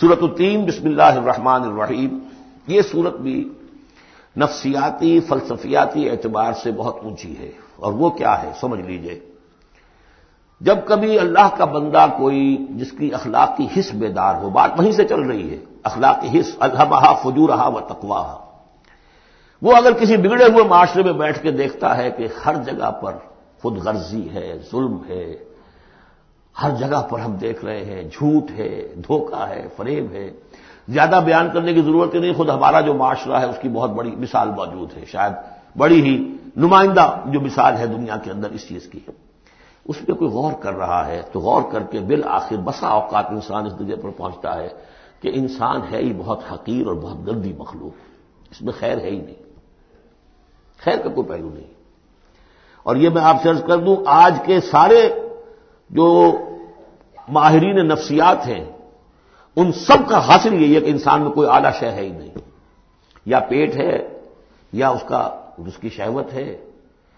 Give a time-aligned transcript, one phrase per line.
[0.00, 2.18] صورت التین بسم اللہ الرحمن الرحیم۔
[2.66, 3.52] یہ صورت بھی
[4.36, 9.20] نفسیاتی، فلسفیاتی اعتبار سے بہت اونچی ہے۔ اور وہ کیا ہے؟ سمجھ لیجیے۔
[10.60, 15.04] جب کبھی اللہ کا بندہ کوئی جس کی اخلاقی حص بیدار ہو، بات وہیں سے
[15.04, 18.36] چل رہی ہے، اخلاقی حص الحبہ فجو رہا و تقوا
[19.62, 23.12] وہ اگر کسی بگڑے ہوئے معاشرے میں بیٹھ کے دیکھتا ہے کہ ہر جگہ پر
[23.62, 25.55] خود غرضی ہے، ظلم ہے
[26.62, 30.30] ہر جگہ پر ہم دیکھ رہے ہیں، جھوٹ ہے، دھوکہ ہے، فریب ہے۔
[30.88, 33.90] زیادہ بیان کرنے کی ضرورت ہی نہیں، خود ہمارا جو معاشرہ ہے، اس کی بہت
[33.90, 35.32] بڑی مثال موجود ہے۔ شاید
[35.78, 39.00] بڑی ہی نمائندہ جو مثال ہے دنیا کے اندر اس چیز کی۔
[39.84, 43.66] اس پہ کوئی غور کر رہا ہے تو غور کر کے بالآخر بسا اوقات انسان
[43.66, 44.68] اس درجے پر پہنچتا ہے
[45.20, 47.90] کہ انسان ہے ہی بہت حقیر اور بہت گندی مخلوق۔
[48.50, 49.42] اس میں خیر ہے ہی نہیں۔
[50.78, 51.74] خیر کا کوئی پہلو نہیں۔
[52.82, 55.12] اور یہ میں آپ سے عرض کر دوں، آج کے سارے
[55.90, 56.32] جو
[57.28, 58.64] ماہرین نفسیات ہیں،
[59.56, 62.30] ان سب کا حاصل یہی ہے کہ انسان میں کوئی اعلی شے ہے ہی نہیں۔
[63.26, 64.20] یا پیٹ ہے،
[64.72, 66.64] یا اس کا، اس کی شہوت ہے،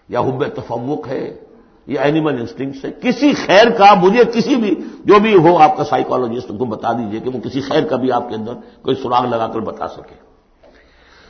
[0.09, 1.39] یا حب تفوق ہے،
[1.87, 5.83] یا اینیمل انسٹنگ سے کسی خیر کا مجھے کسی بھی، جو بھی ہو، آپ کا
[5.83, 9.25] سائیکالوجسٹ کو بتا دیجیے کہ وہ کسی خیر کا بھی آپ کے اندر کوئی سراغ
[9.25, 10.15] لگا کر بتا سکے۔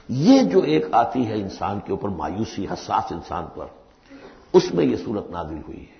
[0.09, 3.66] یہ جو ایک آتی ہے انسان کے اوپر مایوسی، حساس انسان پر،
[4.53, 6.00] اس میں یہ صورت نازل ہوئی ہے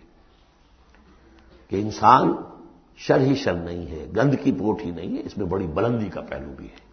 [1.70, 2.34] کہ انسان
[3.08, 6.06] شر ہی شر نہیں ہے، گند کی پوٹ ہی نہیں ہے، اس میں بڑی بلندی
[6.06, 6.90] کا پہلو بھی ہے۔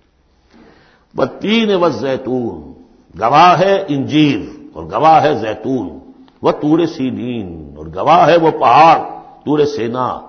[1.41, 2.73] تین و زیتون
[3.21, 4.41] گواہ ہے انجیر
[4.73, 5.99] اور گواہ ہے زیتون،
[6.43, 8.99] وہ تور سینین اور گواہ ہے وہ پہاڑ،
[9.45, 10.21] تور سینا۔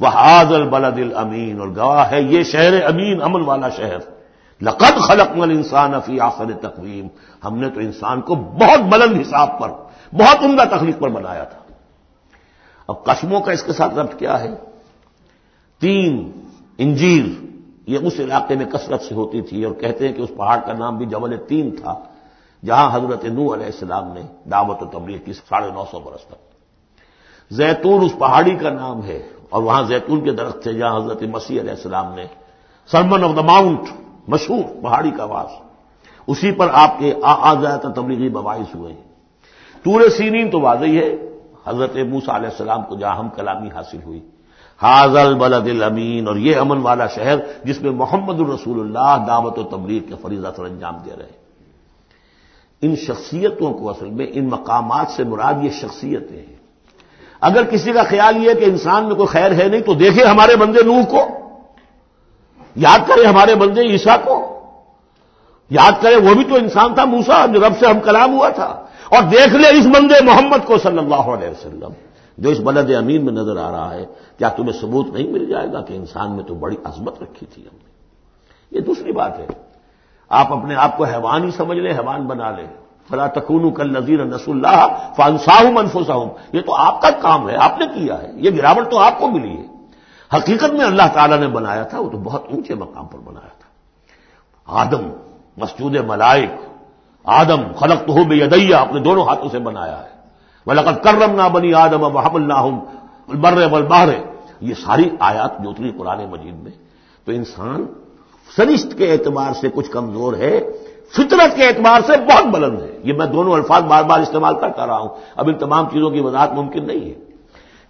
[0.00, 3.98] وہ حاض البلد امین اور گواہ ہے یہ شہر امین، امن والا شہر۔
[4.62, 7.08] لقد خلق مل انسان افی آخر تقویم
[7.44, 9.68] ہم نے تو انسان کو بہت بلند حساب پر،
[10.12, 11.58] بہت عمدہ تخلیق پر بنایا تھا۔
[12.88, 14.75] اب قسموں کا اس کے ساتھ ربط کیا ہے؟
[15.80, 16.30] تین
[16.78, 17.24] انجیر،
[17.86, 20.72] یہ اس علاقے میں کثرت سے ہوتی تھی اور کہتے ہیں کہ اس پہاڑ کا
[20.72, 21.94] نام بھی جبل تین تھا،
[22.64, 26.40] جہاں حضرت نو علیہ السلام نے دعوت و تبلیغ کی ساڑھے نو سو برس تک۔
[27.50, 31.60] زیتون اس پہاڑی کا نام ہے اور وہاں زیتون کے درخت تھے، جہاں حضرت مسیح
[31.60, 32.26] علیہ السلام نے
[32.90, 33.80] سرمن آف دا ماؤنٹ
[34.28, 35.50] مشہور پہاڑی کا واس
[36.26, 39.02] اسی پر آپ کے آزاد تبلیغی بواعث ہوئے۔ ہیں
[39.84, 41.10] تور سینین تو واضح ہے،
[41.66, 44.20] حضرت موسا علیہ السلام کو جہاں ہم کلامی حاصل ہوئی۔
[44.82, 49.62] حاضل بلد الامین، اور یہ امن والا شہر جس میں محمد الرسول اللہ دعوت و
[49.62, 51.46] تبلیغ کے فریضہ سر انجام دے رہے ہیں۔
[52.82, 56.56] ان شخصیتوں کو اصل میں، ان مقامات سے مراد یہ شخصیتیں ہیں۔
[57.40, 60.56] اگر کسی کا خیال یہ کہ انسان میں کوئی خیر ہے نہیں، تو دیکھے ہمارے
[60.56, 61.28] بندے نوح کو،
[62.76, 64.60] یاد کرے ہمارے بندے عیسا کو۔
[65.70, 68.86] یاد کرے، وہ بھی تو انسان تھا موسا جو رب سے ہم کلام ہوا تھا۔
[69.10, 71.90] اور دیکھ لے اس بندے محمد کو صلی اللہ علیہ وسلم۔
[72.38, 74.06] جو اس بلد امین میں نظر آ رہا ہے،
[74.38, 77.62] کیا تمہیں ثبوت نہیں مل جائے گا کہ انسان میں تو بڑی عظمت رکھی تھی
[77.62, 77.90] ہم نے؟
[78.70, 79.46] یہ دوسری بات ہے۔
[80.28, 82.66] آپ اپنے آپ کو حیوان ہی سمجھ لیں، حیوان بنا لیں۔
[83.10, 87.78] فلا تکون کل نذیر نس اللہ فنساہ منفوساہم یہ تو آپ کا کام ہے، آپ
[87.78, 89.66] نے کیا ہے۔ یہ گراوٹ تو آپ کو ملی ہے۔
[90.36, 93.68] حقیقت میں اللہ تعالیٰ نے بنایا تھا، وہ تو بہت اونچے مقام پر بنایا تھا۔
[94.66, 95.08] آدم،
[95.56, 96.50] مسجود ملائک،
[97.24, 100.15] آدم خلق تو ہو بے یدیا اپنے دونوں ہاتھوں سے بنایا ہے۔
[100.66, 102.70] وہ کرم نہ بنی آدم محب اللہ
[103.28, 104.14] بر بر
[104.60, 106.72] یہ ساری آیات جو اتری قرآن مجید میں
[107.24, 107.86] تو انسان
[108.56, 110.60] سرشت کے اعتبار سے کچھ کمزور ہے،
[111.10, 114.86] فطرت کے اعتبار سے بہت بلند ہے۔ یہ میں دونوں الفاظ بار بار استعمال کرتا
[114.86, 117.14] رہا ہوں۔ اب ان تمام چیزوں کی وضاحت ممکن نہیں ہے۔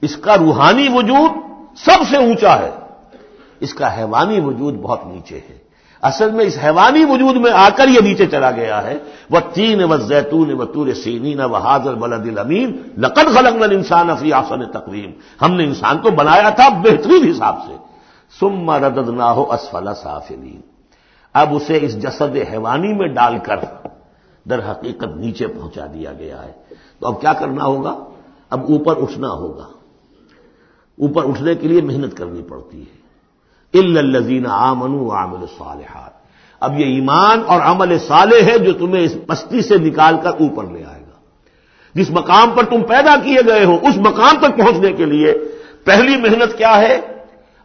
[0.01, 1.31] اس کا روحانی وجود
[1.77, 2.71] سب سے اونچا ہے۔
[3.61, 5.66] اس کا حیوانی وجود بہت نیچے ہے۔
[6.07, 8.99] اصل میں اس حیوانی وجود میں آ کر یہ نیچے چلا گیا ہے۔
[9.31, 14.33] وہ تین و زیتون و تور سینین و حاضر بلد الامین۔ لقد خلق انسان افی
[14.33, 15.11] آسن تقریم
[15.43, 17.77] ہم نے انسان کو بنایا تھا بہترین حساب سے۔
[18.41, 20.61] سم ردد نہ ہو اسفلا سافلین۔
[21.35, 23.57] اب اسے اس جسد حیوانی میں ڈال کر
[24.51, 26.53] در حقیقت نیچے پہنچا دیا گیا ہے۔
[27.01, 27.97] تو اب کیا کرنا ہوگا؟
[28.51, 29.67] اب اوپر اٹھنا ہوگا۔
[30.99, 33.06] اوپر اٹھنے کے لیے محنت کرنی پڑتی ہے۔
[33.75, 36.17] الزین آمن عامل صالحات
[36.61, 40.65] اب یہ ایمان اور عمل صالح ہے جو تمہیں اس پستی سے نکال کر اوپر
[40.65, 41.19] لے آئے گا۔
[41.95, 45.35] جس مقام پر تم پیدا کیے گئے ہو، اس مقام تک پہنچنے کے لیے
[45.85, 47.01] پہلی محنت کیا ہے؟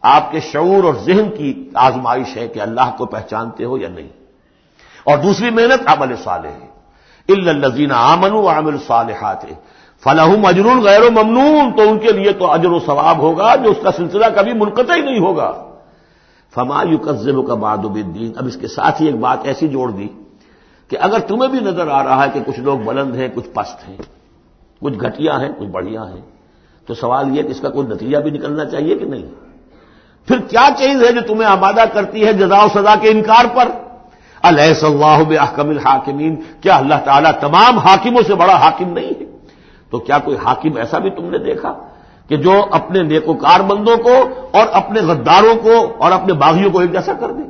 [0.02, 4.08] آپ کے شعور اور ذہن کی آزمائش ہے کہ اللہ کو پہچانتے ہو یا نہیں۔
[5.04, 6.72] اور دوسری محنت عمل صالح ہے۔
[7.30, 9.42] الزین آمن و عامل صالحات
[10.04, 13.72] فلاحم اجر غیر و ممنون۔ تو ان کے لیے تو اجر و ثواب ہوگا جو
[13.72, 15.71] اس کا سلسلہ کبھی منقطع ہی نہیں ہوگا۔
[16.56, 19.92] فما یو قزب کا باد الدین اب اس کے ساتھ ہی ایک بات ایسی جوڑ
[19.92, 20.08] دی
[20.90, 23.90] کہ اگر تمہیں بھی نظر آ رہا ہے کہ کچھ لوگ بلند ہیں، کچھ پست
[23.90, 23.98] ہیں،
[24.82, 26.22] کچھ گھٹیا ہیں، کچھ بڑھیا ہیں،
[26.88, 29.26] تو سوال یہ کہ اس کا کوئی نتیجہ بھی نکلنا چاہیے کہ نہیں؟
[30.28, 33.70] پھر کیا چیز ہے جو تمہیں آمادہ کرتی ہے جزا و سزا کے انکار پر؟
[34.44, 39.26] علیہ صلاح بحکم الحاکمین، کیا اللہ تعالیٰ تمام حاکموں سے بڑا حاکم نہیں ہے؟
[39.90, 41.74] تو کیا کوئی حاکم ایسا بھی تم نے دیکھا؟
[42.32, 44.14] کہ جو اپنے نیکوکار بندوں کو
[44.52, 47.44] اور اپنے غداروں کو اور اپنے باغیوں کو ایک جیسا کر دے۔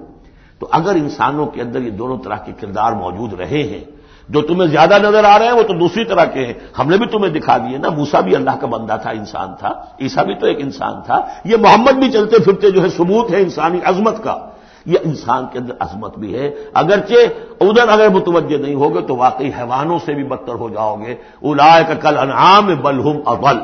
[0.59, 3.83] تو اگر انسانوں کے اندر یہ دونوں طرح کے کردار موجود رہے ہیں،
[4.29, 6.97] جو تمہیں زیادہ نظر آ رہے ہیں، وہ تو دوسری طرح کے ہیں۔ ہم نے
[6.97, 9.69] بھی تمہیں دکھا دیے نا موسا بھی اللہ کا بندہ تھا، انسان تھا۔
[10.01, 13.41] عیسا بھی تو ایک انسان تھا۔ یہ محمد بھی چلتے پھرتے جو ہے ثبوت ہے
[13.41, 14.37] انسانی عظمت کا۔
[14.85, 17.13] یہ انسان کے اندر عظمت بھی ہے۔ اگرچہ
[17.61, 21.81] ادھر اگر متوجہ نہیں ہوگے تو واقعی حیوانوں سے بھی بدتر ہو جاؤ گے۔ الا
[21.81, 23.57] کا کل انعام بلہم اول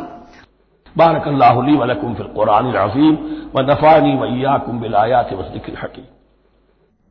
[0.95, 3.15] بارک اللہ علی ولکم فی القرآن العظیم
[3.53, 5.69] و نفانی ویا کم بلایا تھے بس دکھ